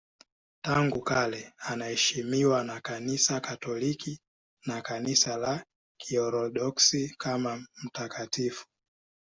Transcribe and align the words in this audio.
Tangu 0.61 1.01
kale 1.01 1.53
anaheshimiwa 1.59 2.63
na 2.63 2.81
Kanisa 2.81 3.39
Katoliki 3.41 4.19
na 4.65 4.81
Kanisa 4.81 5.37
la 5.37 5.65
Kiorthodoksi 5.97 7.15
kama 7.17 7.67
mtakatifu. 7.83 8.65